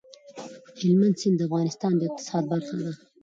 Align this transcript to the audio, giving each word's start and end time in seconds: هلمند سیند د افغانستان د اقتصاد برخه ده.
هلمند 0.79 1.15
سیند 1.21 1.35
د 1.39 1.41
افغانستان 1.47 1.91
د 1.97 2.01
اقتصاد 2.09 2.43
برخه 2.51 2.75
ده. 2.81 2.91